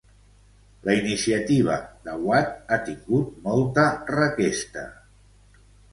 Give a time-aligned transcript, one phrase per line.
[0.87, 1.75] La iniciativa
[2.07, 3.87] d'Awad ha tingut molta
[4.19, 4.91] requesta.